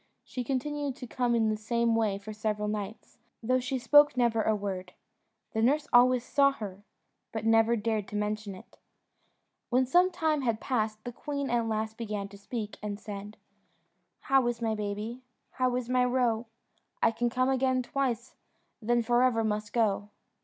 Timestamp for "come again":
17.29-17.83